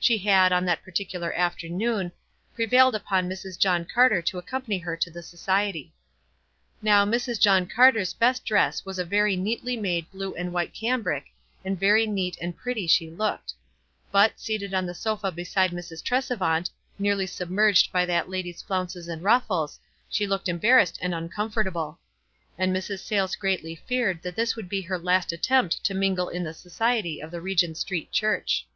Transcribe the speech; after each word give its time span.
She 0.00 0.16
had, 0.16 0.18
40 0.18 0.24
WISE 0.24 0.32
AND 0.32 0.40
OTHERWISE. 0.40 0.56
on 0.56 0.64
that 0.64 0.82
particular 0.82 1.32
afternoon, 1.34 2.12
prevailed 2.54 2.94
upon 2.94 3.28
Mrs. 3.28 3.58
John 3.58 3.84
Carter 3.84 4.22
to 4.22 4.38
accompany 4.38 4.78
her 4.78 4.96
to 4.96 5.10
the 5.10 5.22
so 5.22 5.36
ciety. 5.36 5.90
Now 6.80 7.04
Mrs. 7.04 7.38
John 7.38 7.66
Carter's 7.66 8.14
best 8.14 8.46
dress 8.46 8.86
was 8.86 8.98
a 8.98 9.04
very 9.04 9.36
neatly 9.36 9.76
made 9.76 10.10
blue 10.10 10.34
and 10.36 10.54
white 10.54 10.72
cambric, 10.72 11.26
and 11.66 11.78
very 11.78 12.06
neat 12.06 12.38
and 12.40 12.56
pretty 12.56 12.86
she 12.86 13.10
looked; 13.10 13.52
but, 14.10 14.40
seated 14.40 14.72
on 14.72 14.86
the 14.86 14.94
sofa 14.94 15.30
beside 15.30 15.70
Mrs. 15.70 16.02
Tresevant, 16.02 16.70
nearly 16.98 17.26
submerged 17.26 17.92
by 17.92 18.06
that 18.06 18.30
lady's 18.30 18.62
flounces 18.62 19.06
and 19.06 19.22
ruffles, 19.22 19.78
she 20.08 20.26
looked 20.26 20.48
embarrassed 20.48 20.98
and 21.02 21.14
uncomfortable, 21.14 21.98
and 22.56 22.74
Mrs. 22.74 23.00
Sayles 23.00 23.36
greatly 23.36 23.74
feared 23.76 24.22
that 24.22 24.34
this 24.34 24.56
would 24.56 24.70
be 24.70 24.80
her 24.80 24.98
last 24.98 25.30
at 25.34 25.42
tempt 25.42 25.84
to 25.84 25.92
mingle 25.92 26.30
in 26.30 26.42
the 26.42 26.54
society 26.54 27.20
of 27.20 27.30
the 27.30 27.42
Regent 27.42 27.76
Street 27.76 28.10
Church. 28.10 28.66